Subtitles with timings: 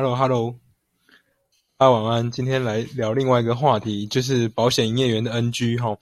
[0.00, 0.54] Hello，Hello，
[1.76, 2.30] 大家晚安。
[2.30, 5.94] 今天来聊另外一个话题，就是保险营业员的 NG 哈。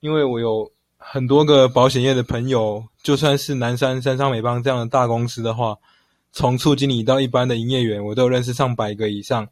[0.00, 5.78] 因为我有很多个保险业的朋友，就算是南山、山商美邦这样的大公司的话，
[6.32, 9.46] 从处经理到一般的营业员，我都有认识上百个以上。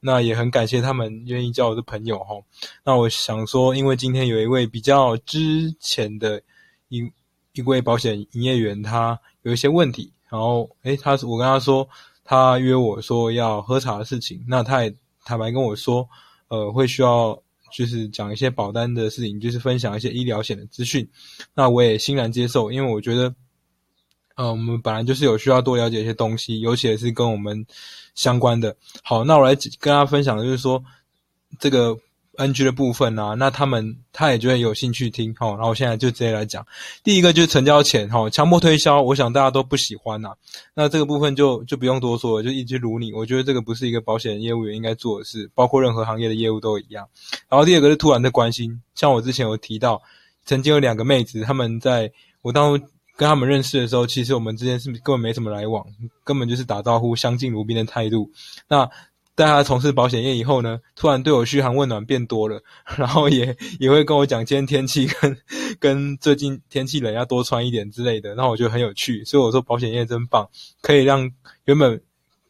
[0.00, 2.36] 那也很感谢他们愿意交我的朋友哈。
[2.82, 6.40] 那我想说，因为今天有一位比较之前的
[6.88, 7.12] 一
[7.52, 11.86] 一位保险营业员，他有一些问题，然后诶，他我跟他说。
[12.32, 16.08] 他约我说要喝茶的事情，那他也坦白跟我说，
[16.48, 17.38] 呃，会需要
[17.70, 21.06] 就是讲一些保单的事情，就是分享一些医疗险的资讯。
[21.52, 23.34] 那我也欣然接受，因为我觉得，
[24.36, 27.66] 呃，我们本来就是有需要多了解一些东西，尤其是跟我们
[28.14, 28.74] 相关的。
[29.02, 30.82] 好，那我来跟大家分享的就是说
[31.58, 31.98] 这个。
[32.38, 36.66] NG 的部分啊，那他们他也觉得有兴趣听，好，然后我现在就直接来讲。
[37.04, 40.30] 第一个就是成交前，哈，强迫推销，我想大家都不喜欢呐。
[40.74, 43.12] 那这个部分就就不用多说了，就一直如你。
[43.12, 47.06] 我觉得这个不是一个保险业务员应该做的事，包括任何行业的业务都一样。
[47.48, 50.00] 然后第二个是突然的关心，像我之前有提到，
[50.46, 52.10] 曾经有两个妹子，他们在
[52.40, 55.84] 我当初跟他们认识的时候，其实我们之间是根本没什么来往，
[56.24, 58.30] 根本就是打招呼相敬如宾的态度。
[58.68, 58.88] 那
[59.34, 62.62] 带他从事保险业以后呢，突然对我嘘寒问暖变多了，
[62.96, 65.36] 然后也也会跟我讲今天天气跟
[65.80, 70.46] 跟最近天气冷要多穿一点之类的，那我觉得很有趣，所以我说保险业真棒，
[70.82, 71.30] 可以让
[71.64, 71.98] 原本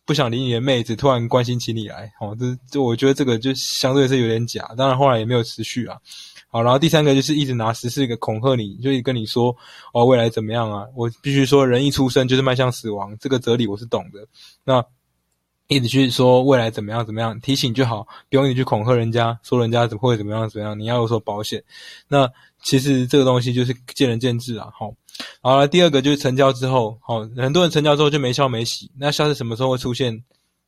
[0.04, 5.96] 不想理你的妹子突然关心起你来，哦，这这我觉得这个就相对是有点假，当然后来也没有持续啊。
[6.48, 9.56] 好，然后第三个就是一直拿十四个恐吓你，就跟你说
[9.94, 14.26] 哦未来怎么样啊，我必须说人一出生就是迈向死亡，这个哲理我是懂的，
[14.64, 14.84] 那。
[15.72, 20.78] 一直去说未来怎么样怎么样，提醒就好，不用你去恐吓人家，说人家怎么会怎么样怎么样。
[20.78, 21.62] 你要有所保险。
[22.08, 22.30] 那
[22.62, 24.68] 其实这个东西就是见仁见智啊。
[24.72, 24.92] 好，
[25.40, 28.90] 好了，第二个就是成交之后，好，很多人成交之后就没消没息。
[28.98, 30.22] 那下次什么时候会出现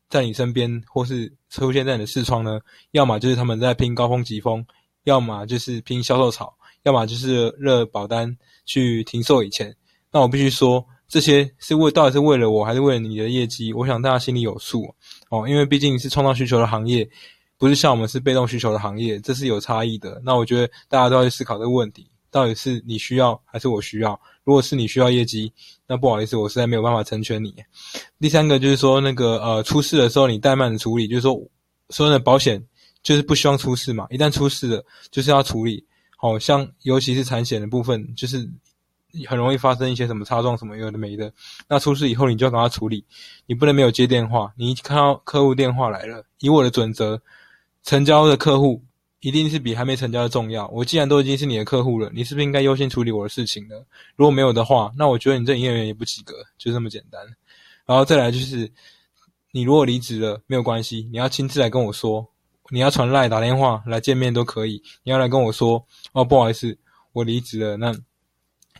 [0.08, 2.60] 在你身边，或是出现在你的视窗呢？
[2.92, 4.64] 要么就是他们在拼高峰急风，
[5.04, 9.74] 要么就是拼销售潮，要么就是热保单去停售以前。
[10.10, 10.84] 那我必须说。
[11.14, 13.72] 这些是为到底是为了我还是为了你的业绩？
[13.72, 14.92] 我想大家心里有数
[15.30, 17.08] 哦，因为毕竟是创造需求的行业，
[17.56, 20.20] 不是像我们是被动需求的行业，这是有差异的。
[20.24, 24.20] 那我觉得大家都要去思考这个问题：到底是你需要还是我需要？
[24.42, 25.52] 如果是你需要业绩，
[25.86, 27.54] 那不好意思，我实在没有办法成全你。
[28.18, 31.40] 第三个就是说，那个呃，出事的时候你怠慢的处理，就是说，
[31.90, 32.60] 所有的保险
[33.04, 35.86] 就是不希望出事嘛，一旦出事了就是要处理。
[36.16, 38.50] 好像尤其是产险的部分，就是。
[39.28, 41.32] 很容易发生一些什么擦撞什么有的没的，
[41.68, 43.04] 那出事以后你就要赶快处理，
[43.46, 44.52] 你不能没有接电话。
[44.56, 47.20] 你一看到客户电话来了，以我的准则，
[47.82, 48.82] 成交的客户
[49.20, 50.66] 一定是比还没成交的重要。
[50.68, 53.76] 我既然都已经是你的客户了，你是不是应该优先处理我的事情呢？
[54.16, 57.20] 如果没有的话，那我觉得你这营业员也不及格，就这么简单。
[57.86, 58.70] 然后再来就是，
[59.52, 62.26] 你如果离职了没有关系，你要亲自来跟我说，
[62.70, 66.76] 你要传赖打电话来见面都可以，你要来跟我说哦，不好意思，
[67.12, 67.94] 我离职了，那。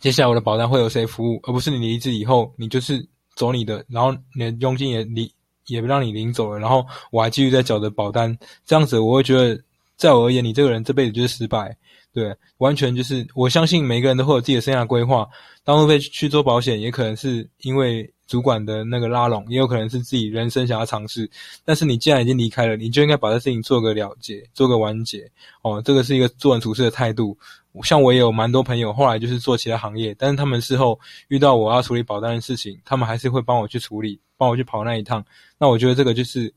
[0.01, 5.31] 接下来我的保单会有谁服务，而不是你离职以后你就是走你的，然后你的佣金也离
[5.67, 9.59] 也不让你领走了，然后我还继续在缴着保单，这样子我会觉得，
[9.97, 11.75] 在我而言，你这个人这辈子就是失败，
[12.13, 15.27] 对，完全就是我相信每个人都会有自己的生涯规划，
[15.63, 21.29] 当初被去做保险，也可能是因为主管的那个拉拢，也有可能是自己人生想要尝试，
[21.63, 25.29] 但是你既然已经离开了，你就应该把这事情做个了结，做个完结，
[25.61, 27.37] 哦，这个是一个做人处事的态度。
[27.83, 30.97] 像我也有蛮多朋友，后来就是做其他行业，但是他们事后
[31.27, 35.23] 遇到我要处理保单的事情，他们还是会帮我去处理，帮我去跑那一趟。
[35.57, 36.53] 那我觉得这个就是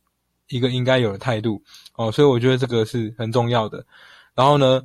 [0.48, 1.60] 一个应该有的态度
[1.96, 3.84] 哦，所以我觉得这个是很重要的。
[4.34, 4.80] 然后呢，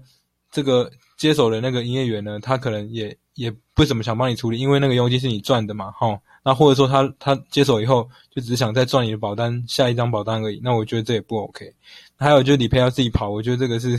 [0.51, 6.19] 这个接手的那个营业员呢，他可能也也不怎么想帮你处理，因为那个佣金是你赚的嘛，哈。
[6.43, 11.73] 那或者说他他接手以后就只想再赚你的保单下一张保单而已，那我觉得这也不 OK。
[12.17, 13.97] 还有就是理赔要自己跑，我觉得这个是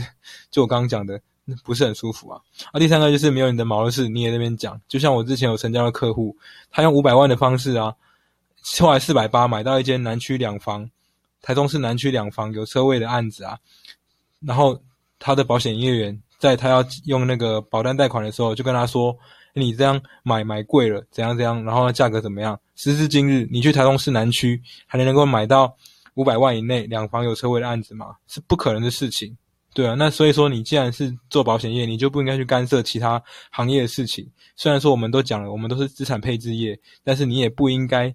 [0.51, 1.19] 就我刚刚讲的。
[1.63, 2.41] 不是很舒服啊！
[2.71, 4.81] 啊，第三个就是没有你的毛的事，你也那边讲。
[4.87, 6.35] 就像我之前有成交的客户，
[6.71, 7.93] 他用五百万的方式啊，
[8.79, 10.89] 后来四百八买到一间南区两房，
[11.43, 13.59] 台中市南区两房有车位的案子啊。
[14.39, 14.81] 然后
[15.19, 19.15] 他的保险营业员在他要用那个保单贷款的时候，就跟他说
[19.53, 25.75] ：“你这样买买贵了，怎样怎样，然后价格怎么样？”时至今日，你去台中市南区还能能够买到
[26.15, 28.15] 五百万以内两房有车位的案子吗？
[28.27, 29.35] 是不可能的事情。
[29.73, 33.21] 对啊，那所以说你既然是做保险业，你就不应该去干涉其他
[33.51, 34.25] 行业的事情。
[34.55, 38.13] 虽然说我们都讲了，我们都是资产配置业，但是你也不应该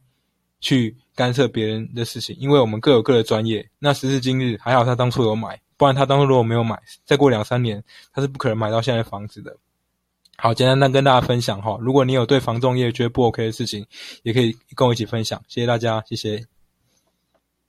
[0.61, 3.67] 去干涉别人的事情，因为我们各有各的专业。
[3.79, 7.83] 那时至今日，还好他当初有买，不然他当初如果没有买，再过两三年，
[8.13, 9.57] 他是不可能买到现在房子的。
[10.37, 13.87] 好，简单跟大家分享哈，如果你有对房仲业觉得不 OK 的事情，
[14.23, 15.43] 也可以跟我一起分享。
[15.49, 16.60] 谢谢大家，谢谢。